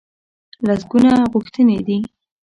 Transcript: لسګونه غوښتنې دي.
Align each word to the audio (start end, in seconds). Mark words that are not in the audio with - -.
لسګونه 0.67 1.11
غوښتنې 1.31 1.77
دي. 1.87 1.97